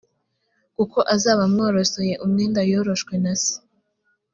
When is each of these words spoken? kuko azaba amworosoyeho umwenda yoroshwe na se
kuko 0.75 0.99
azaba 1.15 1.41
amworosoyeho 1.47 2.21
umwenda 2.25 2.59
yoroshwe 2.71 3.13
na 3.23 3.33
se 3.43 3.55